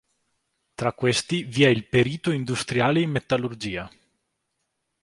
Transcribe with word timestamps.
Tra 0.73 0.93
questi 0.93 1.43
vi 1.43 1.61
è 1.63 1.67
il 1.67 1.85
Perito 1.87 2.31
Industriale 2.31 3.01
in 3.01 3.11
Metallurgia. 3.11 3.87